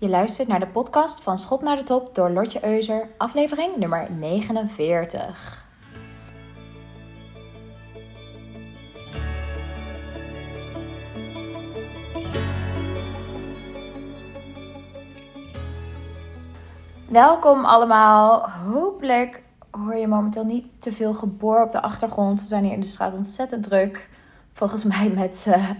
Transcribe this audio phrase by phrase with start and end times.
[0.00, 4.10] Je luistert naar de podcast van Schop naar de Top door Lotje Euser, aflevering nummer
[4.12, 5.66] 49.
[17.08, 18.50] Welkom allemaal.
[18.50, 22.40] Hopelijk hoor je momenteel niet te veel geboor op de achtergrond.
[22.40, 24.08] We zijn hier in de straat ontzettend druk.
[24.52, 25.70] Volgens mij met uh,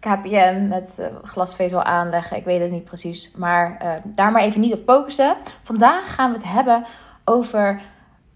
[0.00, 2.36] KPN, met uh, glasvezel aanleggen.
[2.36, 3.32] Ik weet het niet precies.
[3.36, 5.36] Maar uh, daar maar even niet op focussen.
[5.62, 6.84] Vandaag gaan we het hebben
[7.24, 7.80] over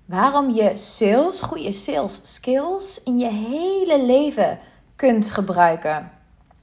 [0.04, 4.58] waarom je sales, goede sales skills in je hele leven
[4.96, 6.10] kunt gebruiken.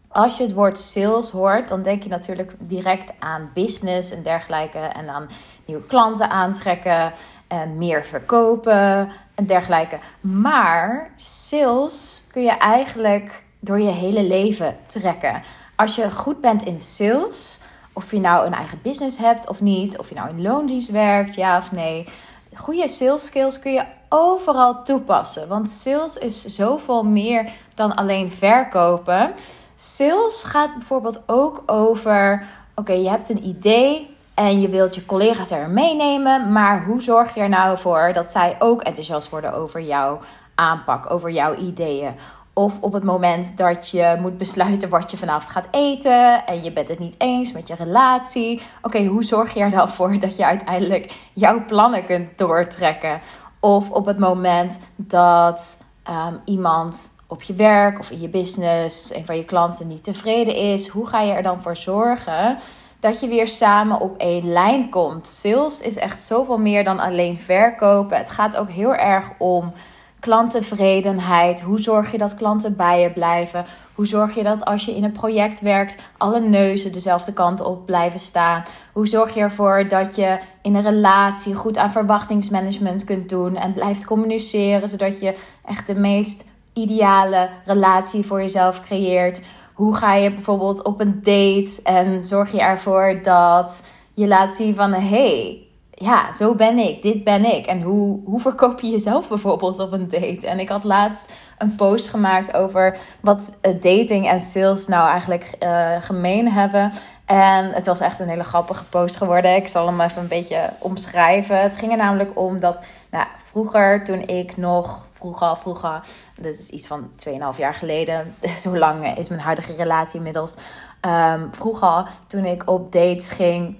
[0.07, 4.79] Als je het woord sales hoort, dan denk je natuurlijk direct aan business en dergelijke.
[4.79, 5.27] En aan
[5.65, 7.13] nieuwe klanten aantrekken
[7.47, 9.97] en meer verkopen en dergelijke.
[10.21, 15.41] Maar sales kun je eigenlijk door je hele leven trekken.
[15.75, 17.59] Als je goed bent in sales,
[17.93, 21.35] of je nou een eigen business hebt of niet, of je nou in loondienst werkt,
[21.35, 22.07] ja of nee.
[22.55, 25.47] Goede sales skills kun je overal toepassen.
[25.47, 29.33] Want sales is zoveel meer dan alleen verkopen.
[29.75, 32.43] Sales gaat bijvoorbeeld ook over:
[32.75, 37.33] oké, je hebt een idee en je wilt je collega's er meenemen, maar hoe zorg
[37.35, 40.19] je er nou voor dat zij ook enthousiast worden over jouw
[40.55, 42.15] aanpak, over jouw ideeën?
[42.59, 46.73] Of op het moment dat je moet besluiten wat je vanavond gaat eten en je
[46.73, 48.61] bent het niet eens met je relatie.
[48.81, 53.21] Oké, hoe zorg je er dan voor dat je uiteindelijk jouw plannen kunt doortrekken?
[53.59, 55.77] Of op het moment dat
[56.09, 60.55] um, iemand op je werk of in je business, een van je klanten niet tevreden
[60.55, 62.57] is, hoe ga je er dan voor zorgen
[62.99, 65.27] dat je weer samen op één lijn komt?
[65.27, 68.17] Sales is echt zoveel meer dan alleen verkopen.
[68.17, 69.73] Het gaat ook heel erg om
[70.19, 71.61] klanttevredenheid.
[71.61, 73.65] Hoe zorg je dat klanten bij je blijven?
[73.95, 77.85] Hoe zorg je dat als je in een project werkt, alle neuzen dezelfde kant op
[77.85, 78.63] blijven staan?
[78.93, 83.73] Hoe zorg je ervoor dat je in een relatie goed aan verwachtingsmanagement kunt doen en
[83.73, 86.43] blijft communiceren, zodat je echt de meest
[86.73, 89.41] ideale relatie voor jezelf creëert?
[89.73, 94.75] Hoe ga je bijvoorbeeld op een date en zorg je ervoor dat je laat zien
[94.75, 95.68] van hey,
[95.99, 97.65] ja, zo ben ik, dit ben ik.
[97.65, 100.47] En hoe, hoe verkoop je jezelf bijvoorbeeld op een date?
[100.47, 105.95] En ik had laatst een post gemaakt over wat dating en sales nou eigenlijk uh,
[105.99, 106.91] gemeen hebben.
[107.25, 109.55] En het was echt een hele grappige post geworden.
[109.55, 111.61] Ik zal hem even een beetje omschrijven.
[111.61, 115.99] Het ging er namelijk om dat nou, vroeger, toen ik nog, vroeger, vroeger,
[116.35, 120.55] dit is iets van 2,5 jaar geleden, zo lang is mijn huidige relatie inmiddels.
[121.01, 123.77] Um, vroeger, toen ik op dates ging,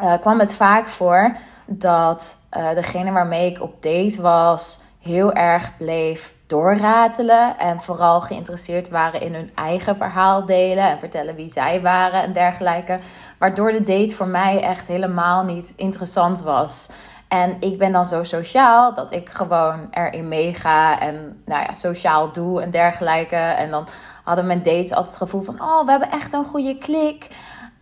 [0.00, 1.36] uh, kwam het vaak voor
[1.66, 7.58] dat uh, degene waarmee ik op date was heel erg bleef doorratelen.
[7.58, 12.32] En vooral geïnteresseerd waren in hun eigen verhaal delen en vertellen wie zij waren en
[12.32, 12.98] dergelijke.
[13.38, 16.90] Waardoor de date voor mij echt helemaal niet interessant was.
[17.28, 22.32] En ik ben dan zo sociaal dat ik gewoon erin meega en nou ja, sociaal
[22.32, 23.36] doe en dergelijke.
[23.36, 23.86] En dan
[24.24, 27.28] hadden mijn dates altijd het gevoel van: oh, we hebben echt een goede klik.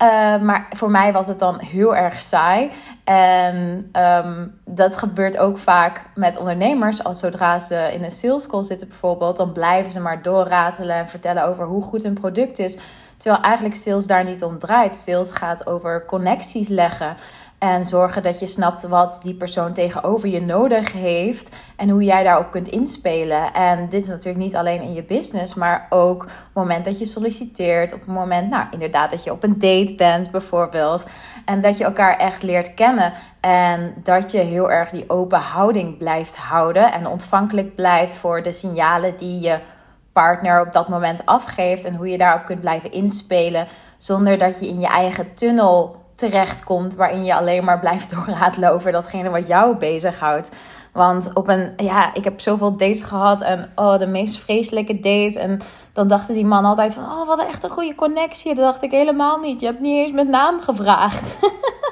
[0.02, 2.70] Uh, maar voor mij was het dan heel erg saai.
[3.04, 3.90] En
[4.24, 7.04] um, dat gebeurt ook vaak met ondernemers.
[7.04, 11.08] Als zodra ze in een sales call zitten bijvoorbeeld, dan blijven ze maar doorratelen en
[11.08, 12.78] vertellen over hoe goed een product is.
[13.16, 14.96] Terwijl eigenlijk sales daar niet om draait.
[14.96, 17.16] Sales gaat over connecties leggen.
[17.62, 21.56] En zorgen dat je snapt wat die persoon tegenover je nodig heeft.
[21.76, 23.52] En hoe jij daarop kunt inspelen.
[23.52, 26.98] En dit is natuurlijk niet alleen in je business, maar ook op het moment dat
[26.98, 27.92] je solliciteert.
[27.92, 31.04] Op het moment, nou inderdaad, dat je op een date bent bijvoorbeeld.
[31.44, 33.12] En dat je elkaar echt leert kennen.
[33.40, 36.92] En dat je heel erg die open houding blijft houden.
[36.92, 39.58] En ontvankelijk blijft voor de signalen die je
[40.12, 41.84] partner op dat moment afgeeft.
[41.84, 43.66] En hoe je daarop kunt blijven inspelen.
[43.98, 46.94] Zonder dat je in je eigen tunnel terechtkomt.
[46.94, 50.50] Waarin je alleen maar blijft doorratelen over datgene wat jou bezighoudt.
[50.92, 55.38] Want op een, ja, ik heb zoveel dates gehad en oh, de meest vreselijke date.
[55.38, 55.60] En
[55.92, 58.54] dan dachten die man altijd van, oh, wat echt een goede connectie.
[58.54, 59.60] Dat dacht ik helemaal niet.
[59.60, 61.36] Je hebt niet eens met naam gevraagd.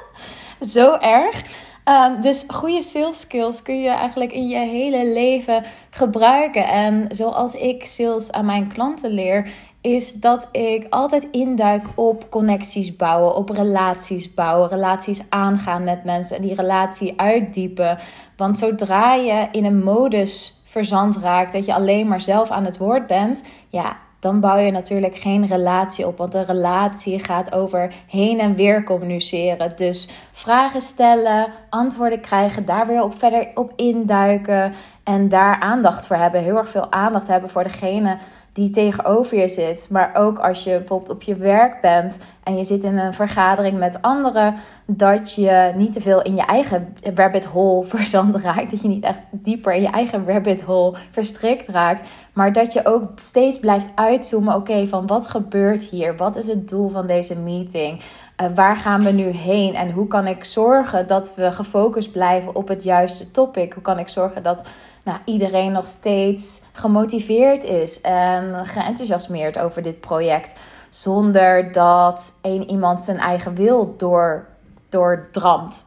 [0.73, 1.43] Zo erg.
[1.85, 6.67] Um, dus goede sales skills kun je eigenlijk in je hele leven gebruiken.
[6.67, 9.49] En zoals ik sales aan mijn klanten leer,
[9.81, 16.35] is dat ik altijd induik op connecties bouwen, op relaties bouwen, relaties aangaan met mensen
[16.35, 17.97] en die relatie uitdiepen.
[18.37, 22.77] Want zodra je in een modus verzand raakt dat je alleen maar zelf aan het
[22.77, 26.17] woord bent, ja, dan bouw je natuurlijk geen relatie op.
[26.17, 29.73] Want een relatie gaat over heen en weer communiceren.
[29.75, 34.73] Dus vragen stellen, antwoorden krijgen, daar weer op verder op induiken.
[35.03, 36.41] En daar aandacht voor hebben.
[36.41, 38.17] Heel erg veel aandacht hebben voor degene
[38.53, 39.87] die tegenover je zit.
[39.89, 43.79] Maar ook als je bijvoorbeeld op je werk bent en je zit in een vergadering
[43.79, 44.55] met anderen,
[44.85, 48.71] dat je niet te veel in je eigen rabbit hole verzand raakt.
[48.71, 52.09] Dat je niet echt dieper in je eigen rabbit hole verstrikt raakt.
[52.33, 54.55] Maar dat je ook steeds blijft uitzoomen.
[54.55, 56.17] Oké, van wat gebeurt hier?
[56.17, 58.01] Wat is het doel van deze meeting?
[58.41, 59.75] Uh, waar gaan we nu heen?
[59.75, 63.73] En hoe kan ik zorgen dat we gefocust blijven op het juiste topic?
[63.73, 64.61] Hoe kan ik zorgen dat
[65.03, 70.59] nou, iedereen nog steeds gemotiveerd is en geenthousiasmeerd over dit project.
[70.89, 74.47] Zonder dat één iemand zijn eigen wil door,
[74.89, 75.85] doordramt.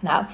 [0.00, 0.24] Nou,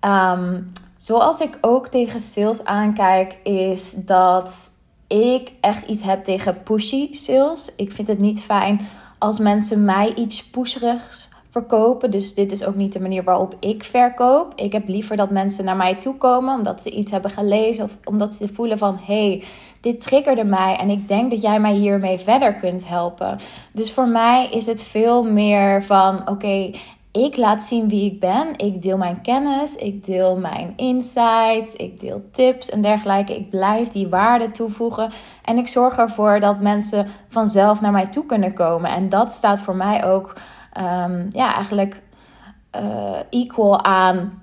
[0.00, 0.62] ehm,
[0.96, 4.70] zoals ik ook tegen sales aankijk, is dat
[5.06, 7.74] ik echt iets heb tegen pushy sales.
[7.76, 8.88] Ik vind het niet fijn
[9.18, 12.10] als mensen mij iets pusherigs verkopen.
[12.10, 14.52] Dus dit is ook niet de manier waarop ik verkoop.
[14.56, 17.96] Ik heb liever dat mensen naar mij toe komen omdat ze iets hebben gelezen of
[18.04, 19.42] omdat ze voelen van hey,
[19.80, 23.38] dit triggerde mij en ik denk dat jij mij hiermee verder kunt helpen.
[23.72, 26.70] Dus voor mij is het veel meer van oké,
[27.12, 28.46] ik laat zien wie ik ben.
[28.56, 33.36] Ik deel mijn kennis, ik deel mijn insights, ik deel tips en dergelijke.
[33.36, 35.10] Ik blijf die waarde toevoegen
[35.44, 38.90] en ik zorg ervoor dat mensen vanzelf naar mij toe kunnen komen.
[38.90, 40.34] En dat staat voor mij ook
[40.78, 42.02] um, ja, eigenlijk
[42.76, 44.42] uh, equal aan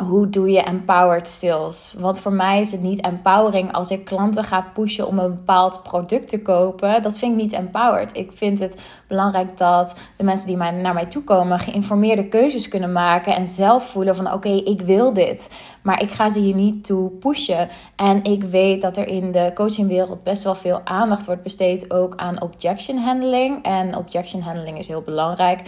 [0.00, 1.94] hoe doe je empowered sales?
[1.98, 5.82] Want voor mij is het niet empowering als ik klanten ga pushen om een bepaald
[5.82, 7.02] product te kopen.
[7.02, 8.16] Dat vind ik niet empowered.
[8.16, 12.92] Ik vind het belangrijk dat de mensen die naar mij toe komen geïnformeerde keuzes kunnen
[12.92, 15.60] maken en zelf voelen van oké, ik wil dit.
[15.82, 17.68] Maar ik ga ze hier niet toe pushen.
[17.96, 22.16] En ik weet dat er in de coachingwereld best wel veel aandacht wordt besteed ook
[22.16, 23.64] aan objection handling.
[23.64, 25.60] En objection handling is heel belangrijk.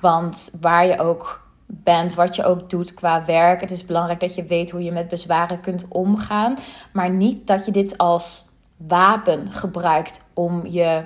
[0.00, 3.60] Want waar je ook bent, wat je ook doet qua werk.
[3.60, 6.58] Het is belangrijk dat je weet hoe je met bezwaren kunt omgaan.
[6.92, 11.04] Maar niet dat je dit als wapen gebruikt om je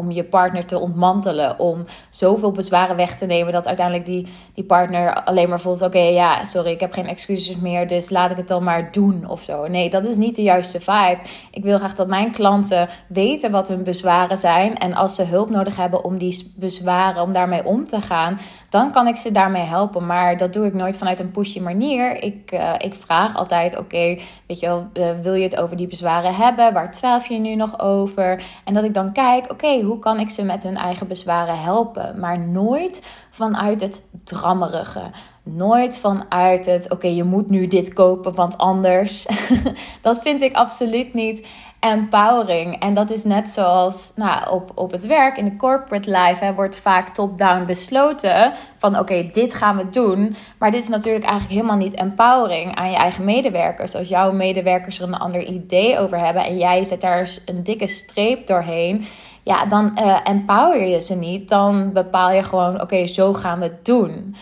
[0.00, 1.58] om je partner te ontmantelen.
[1.58, 5.98] Om zoveel bezwaren weg te nemen dat uiteindelijk die, die partner alleen maar voelt: oké,
[5.98, 9.42] ja, sorry, ik heb geen excuses meer, dus laat ik het dan maar doen of
[9.42, 9.66] zo.
[9.66, 11.18] Nee, dat is niet de juiste vibe.
[11.50, 14.76] Ik wil graag dat mijn klanten weten wat hun bezwaren zijn.
[14.76, 18.38] En als ze hulp nodig hebben om die bezwaren, om daarmee om te gaan,
[18.70, 20.06] dan kan ik ze daarmee helpen.
[20.06, 22.22] Maar dat doe ik nooit vanuit een pushy manier.
[22.22, 25.86] Ik, uh, ik vraag altijd: oké, weet je wel, uh, wil je het over die
[25.86, 26.72] bezwaren hebben?
[26.72, 28.44] Waar twijfel je nu nog over?
[28.64, 32.20] En dat ik dan kijk: oké, hoe kan ik ze met hun eigen bezwaren helpen?
[32.20, 35.10] Maar nooit vanuit het drammerige.
[35.42, 39.26] Nooit vanuit het, oké, je moet nu dit kopen, want anders.
[40.02, 41.46] dat vind ik absoluut niet
[41.80, 42.80] empowering.
[42.80, 46.54] En dat is net zoals nou, op, op het werk, in de corporate life, hè,
[46.54, 50.36] wordt vaak top-down besloten van oké, dit gaan we doen.
[50.58, 53.94] Maar dit is natuurlijk eigenlijk helemaal niet empowering aan je eigen medewerkers.
[53.94, 57.86] Als jouw medewerkers er een ander idee over hebben en jij zet daar een dikke
[57.86, 59.06] streep doorheen
[59.42, 61.48] ja, dan uh, empower je ze niet.
[61.48, 64.34] Dan bepaal je gewoon, oké, zo gaan we het doen.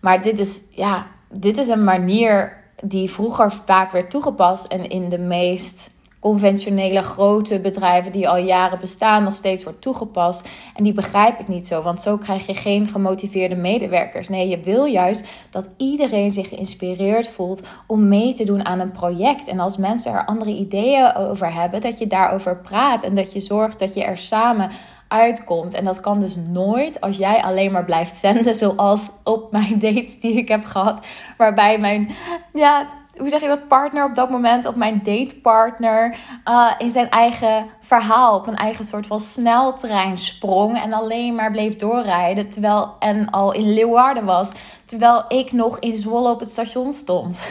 [0.00, 5.08] Maar dit is, ja, dit is een manier die vroeger vaak werd toegepast en in
[5.08, 5.90] de meest
[6.22, 10.48] conventionele grote bedrijven die al jaren bestaan nog steeds wordt toegepast.
[10.74, 14.28] En die begrijp ik niet zo, want zo krijg je geen gemotiveerde medewerkers.
[14.28, 18.92] Nee, je wil juist dat iedereen zich geïnspireerd voelt om mee te doen aan een
[18.92, 19.48] project.
[19.48, 23.40] En als mensen er andere ideeën over hebben, dat je daarover praat en dat je
[23.40, 24.70] zorgt dat je er samen
[25.08, 25.74] uitkomt.
[25.74, 30.20] En dat kan dus nooit als jij alleen maar blijft zenden, zoals op mijn dates
[30.20, 32.10] die ik heb gehad, waarbij mijn
[32.52, 36.16] ja hoe zeg je dat, partner op dat moment, of mijn datepartner,
[36.48, 41.50] uh, in zijn eigen verhaal, op een eigen soort van sneltrein sprong en alleen maar
[41.50, 44.52] bleef doorrijden, terwijl, en al in Leeuwarden was,
[44.84, 47.42] terwijl ik nog in Zwolle op het station stond.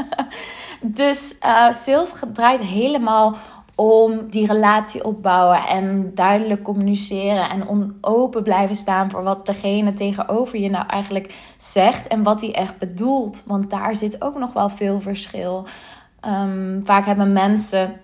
[0.80, 3.36] dus uh, sales draait helemaal
[3.74, 10.58] om die relatie opbouwen en duidelijk communiceren en open blijven staan voor wat degene tegenover
[10.58, 13.42] je nou eigenlijk zegt en wat hij echt bedoelt.
[13.46, 15.66] Want daar zit ook nog wel veel verschil.
[16.20, 18.00] Ehm, vaak hebben mensen.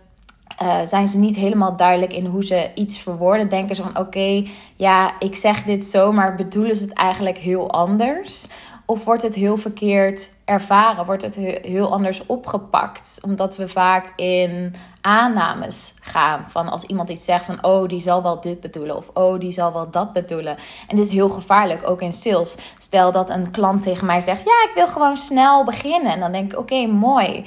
[0.63, 3.49] Uh, zijn ze niet helemaal duidelijk in hoe ze iets verwoorden.
[3.49, 4.47] Denken ze van oké,
[4.77, 8.47] ja, ik zeg dit zo, maar bedoelen ze het eigenlijk heel anders?
[8.91, 11.05] Of wordt het heel verkeerd ervaren?
[11.05, 13.19] Wordt het heel anders opgepakt?
[13.23, 16.45] Omdat we vaak in aannames gaan.
[16.49, 18.97] Van als iemand iets zegt van oh, die zal wel dit bedoelen.
[18.97, 20.57] Of oh, die zal wel dat bedoelen.
[20.89, 22.57] En dit is heel gevaarlijk, ook in sales.
[22.79, 26.13] Stel dat een klant tegen mij zegt: Ja, ik wil gewoon snel beginnen.
[26.13, 27.45] En dan denk ik: Oké, mooi.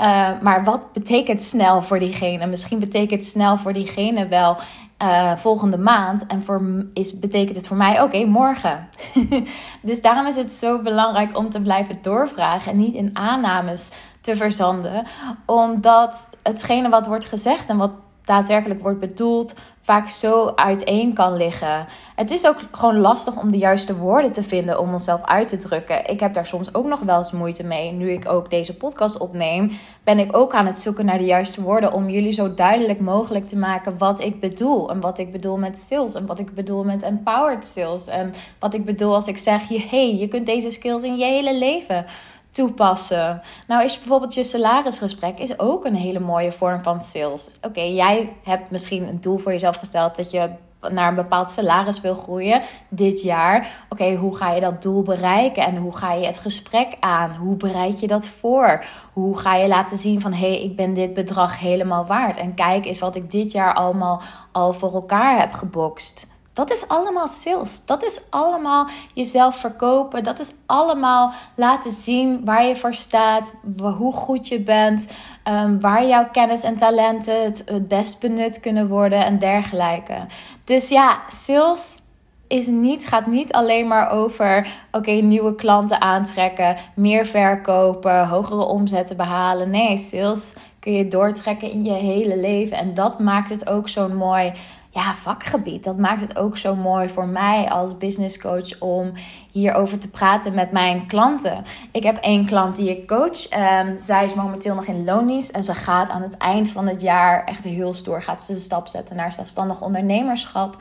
[0.00, 2.46] Uh, maar wat betekent snel voor diegene?
[2.46, 4.56] Misschien betekent snel voor diegene wel
[5.02, 6.26] uh, volgende maand.
[6.26, 8.88] En voor, is, betekent het voor mij, oké, morgen.
[9.82, 13.90] dus daarom is het zo belangrijk om te blijven doorvragen en niet in aannames
[14.20, 15.06] te verzanden.
[15.46, 17.92] Omdat hetgene wat wordt gezegd en wat
[18.24, 21.86] daadwerkelijk wordt bedoeld, vaak zo uiteen kan liggen.
[22.14, 25.56] Het is ook gewoon lastig om de juiste woorden te vinden om onszelf uit te
[25.56, 26.10] drukken.
[26.10, 27.92] Ik heb daar soms ook nog wel eens moeite mee.
[27.92, 29.70] Nu ik ook deze podcast opneem,
[30.04, 33.48] ben ik ook aan het zoeken naar de juiste woorden om jullie zo duidelijk mogelijk
[33.48, 34.90] te maken wat ik bedoel.
[34.90, 36.14] En wat ik bedoel met sales.
[36.14, 38.06] En wat ik bedoel met empowered sales.
[38.06, 41.58] En wat ik bedoel als ik zeg: hey, je kunt deze skills in je hele
[41.58, 42.06] leven
[42.52, 43.42] toepassen.
[43.66, 47.50] Nou is bijvoorbeeld je salarisgesprek is ook een hele mooie vorm van sales.
[47.62, 50.50] Oké, jij hebt misschien een doel voor jezelf gesteld dat je
[50.90, 53.84] naar een bepaald salaris wil groeien dit jaar.
[53.88, 57.30] Oké, hoe ga je dat doel bereiken en hoe ga je het gesprek aan?
[57.30, 58.84] Hoe bereid je dat voor?
[59.12, 62.54] Hoe ga je laten zien van hé, hey, ik ben dit bedrag helemaal waard en
[62.54, 66.26] kijk eens wat ik dit jaar allemaal al voor elkaar heb gebokst.
[66.52, 67.82] Dat is allemaal sales.
[67.84, 70.24] Dat is allemaal jezelf verkopen.
[70.24, 73.54] Dat is allemaal laten zien waar je voor staat,
[73.98, 75.06] hoe goed je bent,
[75.42, 80.26] ehm, waar jouw kennis en talenten het, het best benut kunnen worden en dergelijke.
[80.64, 81.96] Dus ja, sales
[82.48, 89.16] is niet, gaat niet alleen maar over oké, nieuwe klanten aantrekken, meer verkopen, hogere omzetten
[89.16, 89.70] behalen.
[89.70, 92.76] Nee, sales kun je doortrekken in je hele leven.
[92.76, 94.52] En dat maakt het ook zo'n mooi
[94.92, 95.84] ja, vakgebied.
[95.84, 99.12] Dat maakt het ook zo mooi voor mij als business coach om
[99.50, 101.64] hierover te praten met mijn klanten.
[101.92, 103.48] Ik heb één klant die ik coach.
[103.48, 105.50] En zij is momenteel nog in loondienst.
[105.50, 108.22] En ze gaat aan het eind van het jaar echt heel stoer.
[108.22, 110.76] Gaat ze de stap zetten naar zelfstandig ondernemerschap.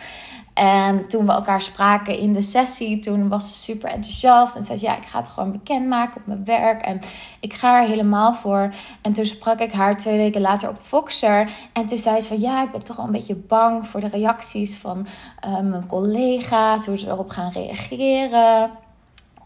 [0.61, 4.55] En toen we elkaar spraken in de sessie, toen was ze super enthousiast.
[4.55, 6.81] En zei ze, ja, ik ga het gewoon bekendmaken op mijn werk.
[6.81, 6.99] En
[7.39, 8.69] ik ga er helemaal voor.
[9.01, 11.51] En toen sprak ik haar twee weken later op Foxer.
[11.73, 14.07] En toen zei ze van, ja, ik ben toch wel een beetje bang voor de
[14.07, 15.07] reacties van
[15.45, 16.85] uh, mijn collega's.
[16.85, 18.69] Hoe ze erop gaan reageren.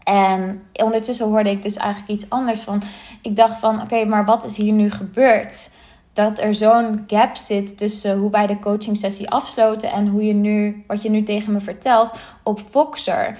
[0.04, 2.82] En ondertussen hoorde ik dus eigenlijk iets anders van.
[3.22, 5.70] Ik dacht van, oké, maar wat is hier nu gebeurd?
[6.16, 10.32] Dat er zo'n gap zit tussen hoe wij de coaching sessie afsloten en hoe je
[10.32, 13.36] nu, wat je nu tegen me vertelt op Voxer.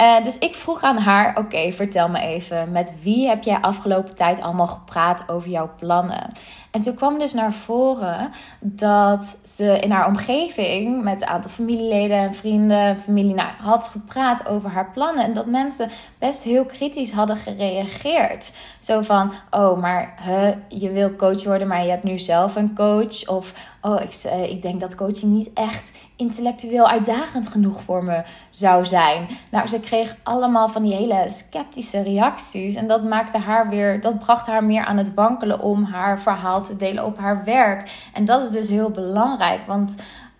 [0.00, 4.14] Uh, dus ik vroeg aan haar: Oké, vertel me even, met wie heb jij afgelopen
[4.14, 6.26] tijd allemaal gepraat over jouw plannen?
[6.70, 12.16] En toen kwam dus naar voren dat ze in haar omgeving met een aantal familieleden
[12.16, 15.24] en vrienden, familie, nou, had gepraat over haar plannen.
[15.24, 18.52] En dat mensen best heel kritisch hadden gereageerd.
[18.80, 22.74] Zo van: Oh, maar huh, je wil coach worden, maar je hebt nu zelf een
[22.74, 23.28] coach.
[23.28, 28.22] Of oh, ik, eh, ik denk dat coaching niet echt intellectueel uitdagend genoeg voor me
[28.50, 29.26] zou zijn.
[29.50, 32.74] Nou, ze kreeg allemaal van die hele sceptische reacties.
[32.74, 36.20] En dat maakte haar weer, dat bracht haar meer aan het wankelen om haar
[36.60, 38.08] te delen op haar werk.
[38.12, 39.66] En dat is dus heel belangrijk.
[39.66, 39.94] Want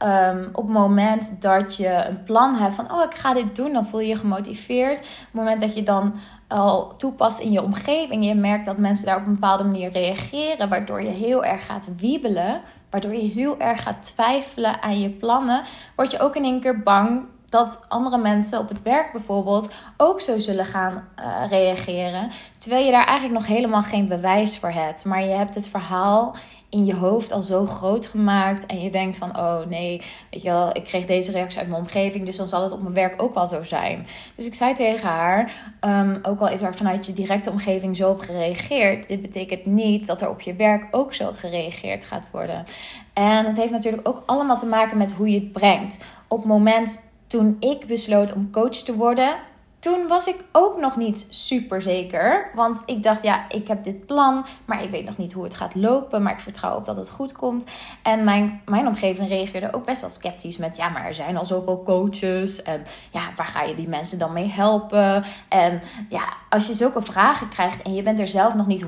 [0.05, 3.73] Um, op het moment dat je een plan hebt van, oh, ik ga dit doen,
[3.73, 4.99] dan voel je je gemotiveerd.
[4.99, 6.15] Op het moment dat je dan
[6.49, 10.69] al toepast in je omgeving, je merkt dat mensen daar op een bepaalde manier reageren,
[10.69, 12.61] waardoor je heel erg gaat wiebelen,
[12.91, 15.63] waardoor je heel erg gaat twijfelen aan je plannen,
[15.97, 20.21] word je ook in één keer bang dat andere mensen op het werk bijvoorbeeld ook
[20.21, 22.31] zo zullen gaan uh, reageren.
[22.59, 25.05] Terwijl je daar eigenlijk nog helemaal geen bewijs voor hebt.
[25.05, 26.35] Maar je hebt het verhaal
[26.69, 28.67] in je hoofd al zo groot gemaakt.
[28.67, 31.81] En je denkt van, oh nee, weet je wel, ik kreeg deze reactie uit mijn
[31.81, 32.25] omgeving.
[32.25, 34.07] Dus dan zal het op mijn werk ook wel zo zijn.
[34.37, 38.11] Dus ik zei tegen haar, um, ook al is er vanuit je directe omgeving zo
[38.11, 39.09] op gereageerd.
[39.09, 42.65] Dit betekent niet dat er op je werk ook zo gereageerd gaat worden.
[43.13, 46.05] En het heeft natuurlijk ook allemaal te maken met hoe je het brengt.
[46.29, 49.35] Op het moment toen ik besloot om coach te worden,
[49.79, 52.51] toen was ik ook nog niet super zeker.
[52.55, 55.55] Want ik dacht, ja, ik heb dit plan, maar ik weet nog niet hoe het
[55.55, 56.23] gaat lopen.
[56.23, 57.65] Maar ik vertrouw op dat het goed komt.
[58.03, 61.47] En mijn, mijn omgeving reageerde ook best wel sceptisch met, ja, maar er zijn al
[61.47, 62.63] zoveel coaches.
[62.63, 65.25] En ja, waar ga je die mensen dan mee helpen?
[65.49, 68.85] En ja, als je zulke vragen krijgt en je bent er zelf nog niet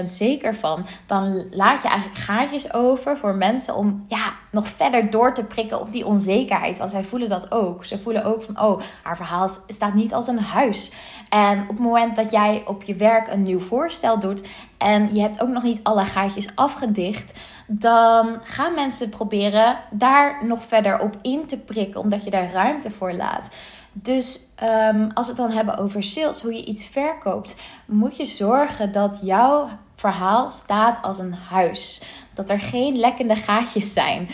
[0.00, 5.10] 100% zeker van, dan laat je eigenlijk gaatjes over voor mensen om ja, nog verder
[5.10, 6.78] door te prikken op die onzekerheid.
[6.78, 7.84] Want zij voelen dat ook.
[7.84, 10.92] Ze voelen ook van, oh, haar verhaal staat niet als een huis.
[11.28, 14.42] En op het moment dat jij op je werk een nieuw voorstel doet
[14.78, 20.64] en je hebt ook nog niet alle gaatjes afgedicht, dan gaan mensen proberen daar nog
[20.64, 23.50] verder op in te prikken, omdat je daar ruimte voor laat.
[23.92, 27.54] Dus um, als we het dan hebben over sales, hoe je iets verkoopt,
[27.86, 32.02] moet je zorgen dat jouw verhaal staat als een huis.
[32.34, 34.28] Dat er geen lekkende gaatjes zijn.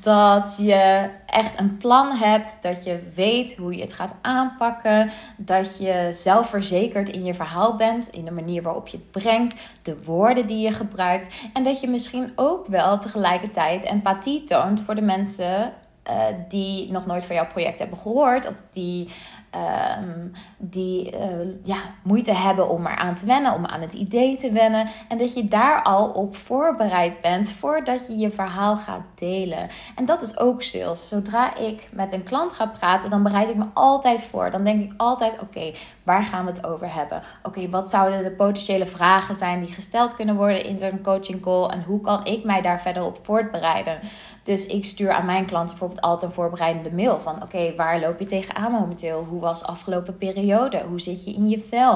[0.00, 2.58] Dat je echt een plan hebt.
[2.60, 5.10] Dat je weet hoe je het gaat aanpakken.
[5.36, 8.08] Dat je zelfverzekerd in je verhaal bent.
[8.08, 9.54] In de manier waarop je het brengt.
[9.82, 11.34] De woorden die je gebruikt.
[11.52, 15.72] En dat je misschien ook wel tegelijkertijd empathie toont voor de mensen
[16.10, 18.46] uh, die nog nooit van jouw project hebben gehoord.
[18.46, 19.08] Of die
[19.50, 21.20] ehm, die uh,
[21.62, 24.86] ja, moeite hebben om eraan te wennen, om aan het idee te wennen.
[25.08, 29.68] En dat je daar al op voorbereid bent voordat je je verhaal gaat delen.
[29.94, 31.08] En dat is ook sales.
[31.08, 34.50] Zodra ik met een klant ga praten, dan bereid ik me altijd voor.
[34.50, 35.72] Dan denk ik altijd: oké,
[36.02, 37.22] waar gaan we het over hebben?
[37.42, 41.68] Oké, wat zouden de potentiële vragen zijn die gesteld kunnen worden in zo'n coaching call?
[41.68, 43.98] En hoe kan ik mij daar verder op voorbereiden?
[44.42, 48.18] Dus ik stuur aan mijn klanten bijvoorbeeld altijd een voorbereidende mail van: oké, waar loop
[48.18, 49.24] je tegenaan momenteel?
[49.28, 50.84] Hoe was afgelopen periode?
[50.88, 51.92] Hoe zit je in je vel?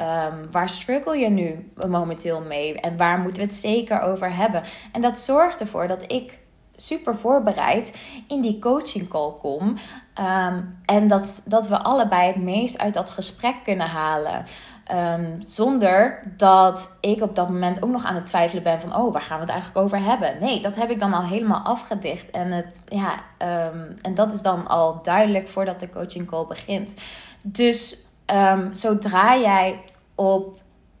[0.00, 2.80] Um, waar struggle je nu momenteel mee?
[2.80, 4.62] En waar moeten we het zeker over hebben?
[4.92, 6.38] En dat zorgt ervoor dat ik
[6.76, 7.96] super voorbereid
[8.28, 9.76] in die coaching call kom.
[10.14, 14.44] Ehm, en dat, dat we allebei het meest uit dat gesprek kunnen halen.
[14.86, 19.12] Ehm, zonder dat ik op dat moment ook nog aan het twijfelen ben van, oh,
[19.12, 20.36] waar gaan we het eigenlijk over hebben?
[20.40, 22.30] Nee, dat heb ik dan al helemaal afgedicht.
[22.30, 26.94] En, het, ja, ehm, en dat is dan al duidelijk voordat de coaching call begint.
[27.42, 28.04] Dus
[28.72, 29.80] zodra jij
[30.14, 30.58] op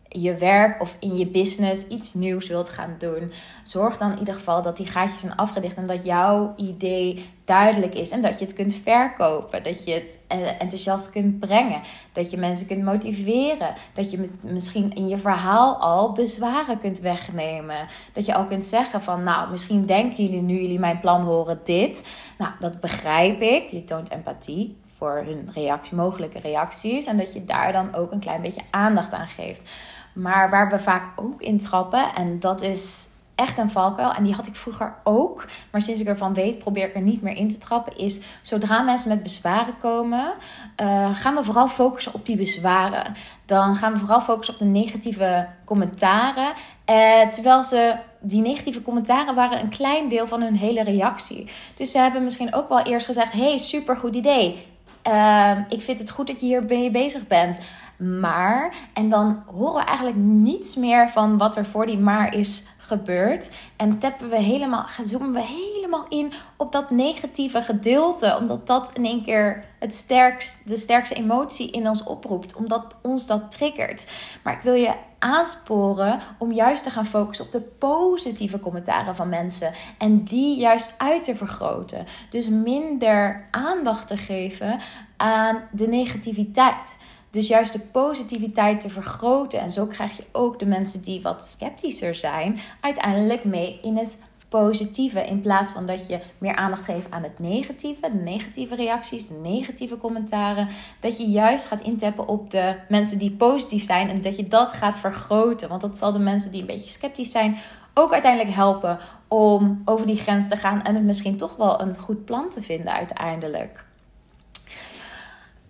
[0.08, 3.32] je werk of in je business iets nieuws wilt gaan doen,
[3.62, 7.94] zorg dan in ieder geval dat die gaatjes zijn afgedicht en dat jouw idee duidelijk
[7.94, 11.80] is en dat je het kunt verkopen, dat je het eh, enthousiast kunt brengen,
[12.12, 17.86] dat je mensen kunt motiveren, dat je misschien in je verhaal al bezwaren kunt wegnemen,
[18.12, 21.60] dat je al kunt zeggen van nou, misschien denken jullie nu jullie mijn plan horen
[21.64, 22.08] dit,
[22.38, 27.06] nou dat begrijp ik, je toont empathie, voor hun reactie, mogelijke reacties.
[27.06, 29.70] En dat je daar dan ook een klein beetje aandacht aan geeft.
[30.14, 34.12] Maar waar we vaak ook in trappen, en dat is echt een valkuil.
[34.12, 35.44] En die had ik vroeger ook.
[35.70, 37.96] Maar sinds ik ervan weet, probeer ik er niet meer in te trappen.
[37.96, 40.34] Is zodra mensen met bezwaren komen,
[40.80, 43.14] uh, gaan we vooral focussen op die bezwaren.
[43.44, 46.52] Dan gaan we vooral focussen op de negatieve commentaren.
[46.90, 51.50] Uh, terwijl ze die negatieve commentaren waren een klein deel van hun hele reactie.
[51.74, 54.75] Dus ze hebben misschien ook wel eerst gezegd: hey, super goed idee.
[55.06, 57.58] Uh, ik vind het goed dat je hier mee bezig bent.
[57.96, 62.64] Maar, en dan horen we eigenlijk niets meer van wat er voor die maar is
[62.86, 63.50] gebeurd.
[63.76, 68.36] En tappen we helemaal, zoomen we helemaal in op dat negatieve gedeelte.
[68.40, 72.54] Omdat dat in één keer het sterkst, de sterkste emotie in ons oproept.
[72.54, 74.10] Omdat ons dat triggert.
[74.42, 79.28] Maar ik wil je aansporen om juist te gaan focussen op de positieve commentaren van
[79.28, 79.72] mensen.
[79.98, 82.06] En die juist uit te vergroten.
[82.30, 84.80] Dus minder aandacht te geven
[85.16, 86.98] aan de negativiteit.
[87.30, 89.60] Dus juist de positiviteit te vergroten.
[89.60, 94.18] En zo krijg je ook de mensen die wat sceptischer zijn, uiteindelijk mee in het
[94.48, 95.26] positieve.
[95.26, 99.34] In plaats van dat je meer aandacht geeft aan het negatieve, de negatieve reacties, de
[99.34, 100.68] negatieve commentaren.
[101.00, 104.72] Dat je juist gaat intappen op de mensen die positief zijn en dat je dat
[104.72, 105.68] gaat vergroten.
[105.68, 107.56] Want dat zal de mensen die een beetje sceptisch zijn
[107.98, 111.96] ook uiteindelijk helpen om over die grens te gaan en het misschien toch wel een
[111.98, 113.84] goed plan te vinden uiteindelijk.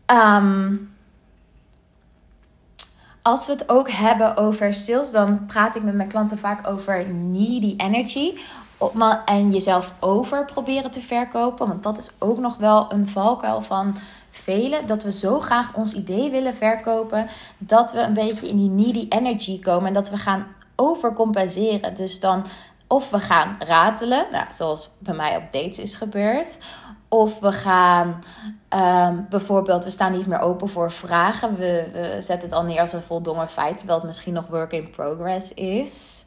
[0.06, 0.95] Um,
[3.26, 7.06] als we het ook hebben over sales, dan praat ik met mijn klanten vaak over
[7.08, 8.38] needy energy.
[9.24, 11.68] En jezelf over proberen te verkopen.
[11.68, 13.96] Want dat is ook nog wel een valkuil van
[14.30, 14.86] velen.
[14.86, 17.26] Dat we zo graag ons idee willen verkopen.
[17.58, 19.86] Dat we een beetje in die needy energy komen.
[19.86, 21.94] En dat we gaan overcompenseren.
[21.94, 22.46] Dus dan
[22.86, 24.26] of we gaan ratelen.
[24.32, 26.58] Nou, zoals bij mij op dates is gebeurd.
[27.08, 28.22] Of we gaan
[28.70, 31.56] um, bijvoorbeeld, we staan niet meer open voor vragen.
[31.56, 34.72] We, we zetten het al neer als een voldongen feit, terwijl het misschien nog work
[34.72, 36.24] in progress is.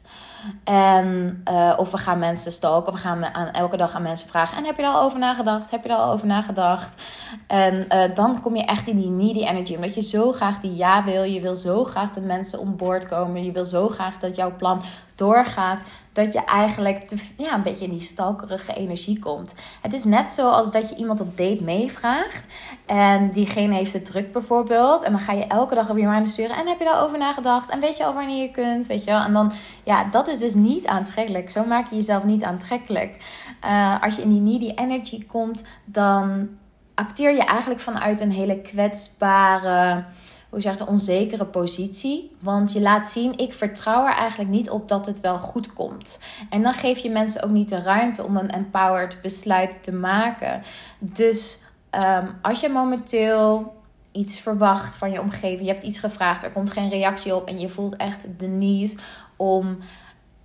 [0.64, 2.92] En, uh, of we gaan mensen stalken.
[2.92, 4.56] We gaan aan, elke dag aan mensen vragen.
[4.56, 5.70] En heb je er al over nagedacht?
[5.70, 7.02] Heb je er al over nagedacht?
[7.46, 9.74] En uh, dan kom je echt in die needy energy.
[9.74, 11.22] Omdat je zo graag die ja wil.
[11.22, 13.44] Je wil zo graag de mensen om boord komen.
[13.44, 14.82] Je wil zo graag dat jouw plan
[15.14, 15.82] doorgaat.
[16.12, 19.54] Dat je eigenlijk ja, een beetje in die stalkerige energie komt.
[19.80, 22.46] Het is net zoals dat je iemand op date meevraagt.
[22.86, 25.02] En diegene heeft het druk bijvoorbeeld.
[25.02, 26.56] En dan ga je elke dag op je mind sturen.
[26.56, 27.70] En heb je daar over nagedacht?
[27.70, 28.86] En weet je al wanneer je kunt?
[28.86, 29.20] Weet je wel?
[29.20, 31.50] En dan, ja, dat is dus niet aantrekkelijk.
[31.50, 33.16] Zo maak je jezelf niet aantrekkelijk.
[33.64, 36.48] Uh, als je in die needy energy komt, dan
[36.94, 40.04] acteer je eigenlijk vanuit een hele kwetsbare
[40.50, 42.36] hoe zeg je, onzekere positie.
[42.38, 46.18] Want je laat zien, ik vertrouw er eigenlijk niet op dat het wel goed komt.
[46.50, 50.62] En dan geef je mensen ook niet de ruimte om een empowered besluit te maken.
[50.98, 53.72] Dus um, als je momenteel
[54.12, 57.58] iets verwacht van je omgeving, je hebt iets gevraagd, er komt geen reactie op en
[57.58, 58.96] je voelt echt de need
[59.36, 59.78] om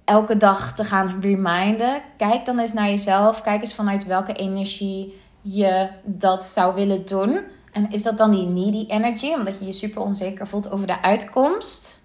[0.05, 3.41] elke dag te gaan reminden, kijk dan eens naar jezelf.
[3.41, 7.41] Kijk eens vanuit welke energie je dat zou willen doen.
[7.75, 11.01] En is dat dan die needy energy, omdat je je super onzeker voelt over de
[11.01, 12.01] uitkomst?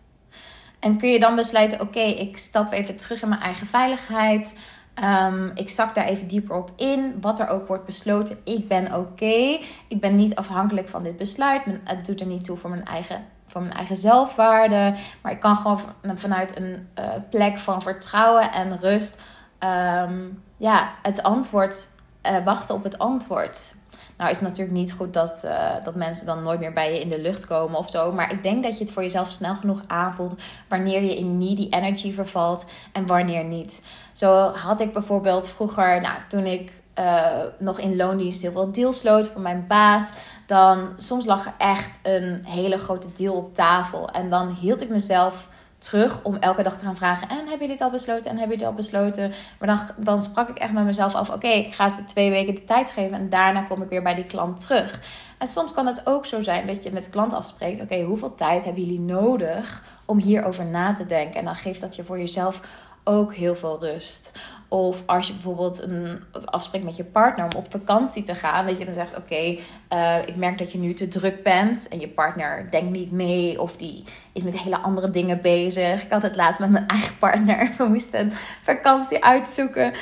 [0.79, 4.59] En kun je dan besluiten: oké, ik stap even terug in mijn eigen veiligheid.
[4.95, 7.21] Ehm, ik zak daar even dieper op in.
[7.21, 8.39] Wat er ook wordt besloten.
[8.45, 9.59] Ik ben oké.
[9.89, 11.63] Ik ben niet afhankelijk van dit besluit.
[11.85, 14.95] Het doet er niet toe voor mijn eigen, voor mijn eigen zelfwaarde.
[15.23, 15.81] Maar ik kan gewoon
[16.15, 19.21] vanuit een uh, plek van vertrouwen en rust.
[19.59, 20.19] Ehm,
[20.57, 21.89] ja, het antwoord.
[22.27, 23.75] Uh, wachten op het antwoord.
[24.21, 27.01] Nou is het natuurlijk niet goed dat, uh, dat mensen dan nooit meer bij je
[27.01, 28.13] in de lucht komen of zo.
[28.13, 30.35] Maar ik denk dat je het voor jezelf snel genoeg aanvoelt
[30.69, 33.83] wanneer je in needy energy vervalt en wanneer niet.
[34.13, 37.27] Zo had ik bijvoorbeeld vroeger, nou, toen ik uh,
[37.59, 40.13] nog in loondienst heel veel deals sloot voor mijn baas.
[40.47, 44.11] Dan soms lag er echt een hele grote deal op tafel.
[44.11, 45.49] En dan hield ik mezelf
[45.81, 47.29] terug om elke dag te gaan vragen.
[47.29, 48.31] En heb je dit al besloten?
[48.31, 49.33] En heb je dit al besloten?
[49.59, 51.31] Maar dan, dan sprak ik echt met mezelf af.
[51.31, 53.13] Oké, ik ga ze twee weken de tijd geven.
[53.13, 55.01] En daarna kom ik weer bij die klant terug.
[55.39, 57.81] En soms kan het ook zo zijn dat je met de klant afspreekt.
[57.81, 61.39] Oké, hoeveel tijd hebben jullie nodig om hierover na te denken?
[61.39, 62.61] En dan geeft dat je voor jezelf
[63.05, 64.33] ook heel veel rust.
[64.69, 68.79] Of als je bijvoorbeeld een afspreekt met je partner om op vakantie te gaan, dat
[68.79, 69.59] je dan zegt: Oké,
[69.89, 73.61] eh, ik merk dat je nu te druk bent en je partner denkt niet mee
[73.61, 76.03] of die is met hele andere dingen bezig.
[76.03, 77.71] Ik had het laatst met mijn eigen partner.
[77.79, 78.33] We moesten een
[78.63, 79.93] vakantie uitzoeken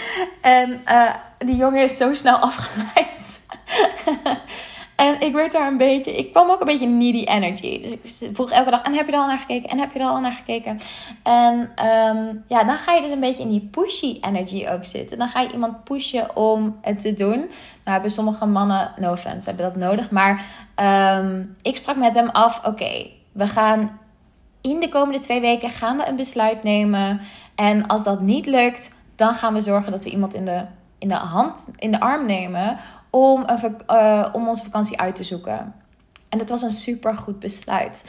[0.41, 3.41] en uh, die jongen is zo snel afgeleid.
[4.99, 7.81] En ik werd daar een beetje, ik kwam ook een beetje needy energy.
[7.81, 9.71] Dus ik vroeg elke dag, en heb je er al naar gekeken?
[9.71, 10.79] En heb je er al naar gekeken?
[11.23, 15.19] En ehm, ja, dan ga je dus een beetje in die pushy energy ook zitten.
[15.19, 17.39] Dan ga je iemand pushen om het te doen.
[17.39, 17.51] Nou
[17.85, 20.11] hebben sommige mannen, no offense, hebben dat nodig.
[20.11, 20.45] Maar
[21.19, 23.99] um, ik sprak met hem af, oké, we gaan
[24.61, 27.21] in de komende twee weken gaan we een besluit nemen.
[27.55, 30.65] En als dat niet lukt, dan gaan we zorgen dat we iemand in de,
[30.99, 32.79] in de hand, in de arm nemen
[33.11, 33.47] om,
[33.91, 35.75] uh, om onze vakantie uit te zoeken.
[36.29, 38.05] En dat was een super goed besluit.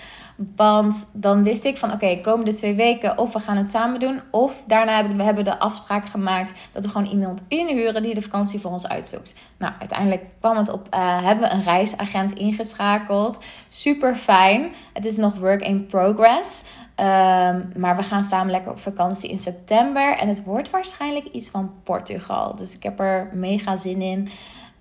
[0.55, 3.99] Want dan wist ik van oké, okay, komende twee weken of we gaan het samen
[3.99, 4.21] doen.
[4.31, 8.21] Of daarna hebben we hebben de afspraak gemaakt dat we gewoon iemand inhuren die de
[8.21, 9.35] vakantie voor ons uitzoekt.
[9.57, 13.37] Nou, uiteindelijk kwam het op, uh, hebben we een reisagent ingeschakeld.
[13.67, 14.71] Super fijn.
[14.93, 16.63] Het is nog work in progress.
[16.95, 20.17] Um, maar we gaan samen lekker op vakantie in september.
[20.17, 22.55] En het wordt waarschijnlijk iets van Portugal.
[22.55, 24.29] Dus ik heb er mega zin in.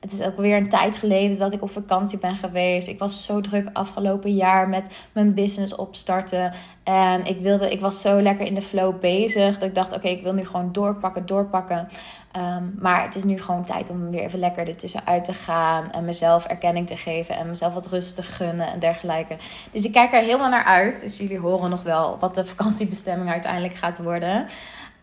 [0.01, 2.89] Het is ook weer een tijd geleden dat ik op vakantie ben geweest.
[2.89, 6.53] Ik was zo druk afgelopen jaar met mijn business opstarten.
[6.83, 9.59] En ik, wilde, ik was zo lekker in de flow bezig.
[9.59, 11.89] Dat ik dacht, oké, ik wil nu gewoon doorpakken, doorpakken.
[12.37, 15.93] Um, maar het is nu gewoon tijd om weer even lekker ertussenuit te gaan.
[15.93, 17.37] En mezelf erkenning te geven.
[17.37, 19.37] En mezelf wat rust te gunnen en dergelijke.
[19.71, 21.01] Dus ik kijk er helemaal naar uit.
[21.01, 24.47] Dus jullie horen nog wel wat de vakantiebestemming uiteindelijk gaat worden.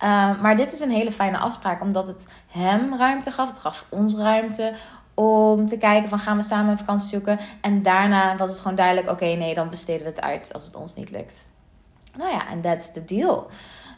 [0.04, 3.50] Uh, maar dit is een hele fijne afspraak, omdat het hem ruimte gaf.
[3.50, 4.74] Het gaf ons ruimte
[5.14, 7.40] om te kijken van gaan we samen een vakantie zoeken.
[7.62, 10.76] En daarna was het gewoon duidelijk, oké nee, dan besteden we het uit als het
[10.76, 11.48] ons niet lukt.
[12.18, 13.50] Nou ja, en that's the deal.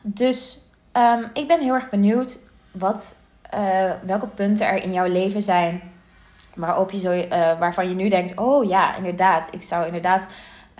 [0.02, 2.40] Dus um, ik ben heel erg benieuwd
[2.72, 3.16] wat,
[3.54, 5.82] uh, welke punten er in jouw leven zijn
[6.56, 7.28] waarop je zo, uh,
[7.60, 10.28] waarvan je nu denkt, oh ja, inderdaad, ik zou inderdaad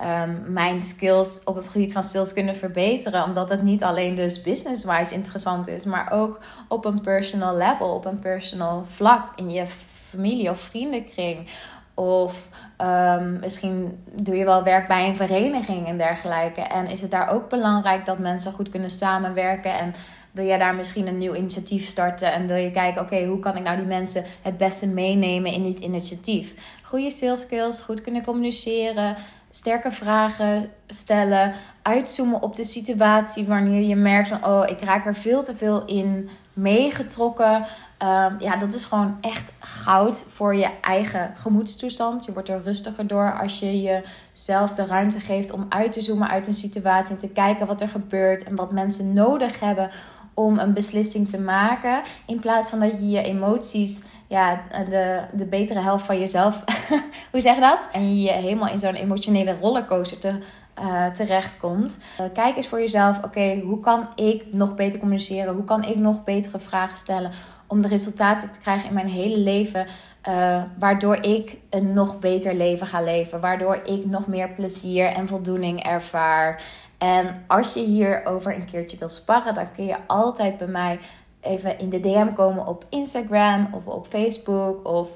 [0.00, 3.24] um, mijn skills op het gebied van sales kunnen verbeteren.
[3.24, 8.04] Omdat het niet alleen dus business-wise interessant is, maar ook op een personal level, op
[8.04, 11.48] een personal vlak in je familie of vriendenkring.
[11.94, 12.48] Of
[12.82, 16.60] um, misschien doe je wel werk bij een vereniging en dergelijke.
[16.60, 19.94] En is het daar ook belangrijk dat mensen goed kunnen samenwerken en
[20.30, 23.56] wil jij daar misschien een nieuw initiatief starten en wil je kijken, oké, hoe kan
[23.56, 26.76] ik nou die mensen het beste meenemen in dit initiatief?
[26.82, 29.16] Goede sales skills, goed kunnen communiceren,
[29.50, 35.14] sterke vragen stellen, uitzoomen op de situatie wanneer je merkt van, oh, ik raak er
[35.14, 37.54] veel te veel in meegetrokken.
[38.02, 42.24] Um, ja, dat is gewoon echt goud voor je eigen gemoedstoestand.
[42.24, 46.28] Je wordt er rustiger door als je jezelf de ruimte geeft om uit te zoomen
[46.28, 49.90] uit een situatie en te kijken wat er gebeurt en wat mensen nodig hebben
[50.34, 52.02] om een beslissing te maken.
[52.26, 56.64] In plaats van dat je je emoties, ja, de, de betere helft van jezelf,
[57.32, 57.88] hoe zeg je dat?
[57.92, 60.38] En je helemaal in zo'n emotionele rollercoaster te,
[60.80, 62.00] uh, terechtkomt.
[62.20, 65.54] Uh, kijk eens voor jezelf, oké, hoe kan ik nog beter communiceren?
[65.54, 67.30] Hoe kan ik nog betere vragen stellen?
[67.66, 69.86] Om de resultaten te krijgen in mijn hele leven.
[70.28, 73.40] Uh, waardoor ik een nog beter leven ga leven.
[73.40, 76.62] Waardoor ik nog meer plezier en voldoening ervaar.
[76.98, 80.98] En als je hierover een keertje wil sparren, dan kun je altijd bij mij
[81.40, 84.86] even in de DM komen op Instagram of op Facebook.
[84.86, 85.08] Of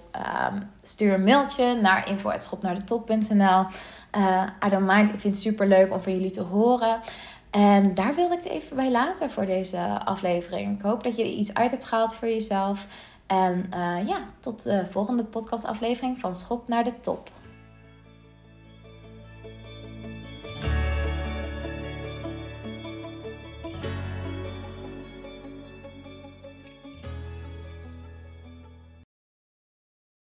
[0.52, 3.66] um, stuur een mailtje naar info.schopnaardetop.nl.
[4.16, 5.08] Uh, I don't mind.
[5.08, 7.00] Ik vind het super leuk om van jullie te horen.
[7.50, 10.78] En daar wilde ik het even bij laten voor deze aflevering.
[10.78, 12.86] Ik hoop dat je er iets uit hebt gehaald voor jezelf.
[13.26, 17.30] En uh, ja, tot de volgende podcastaflevering van Schop naar de Top.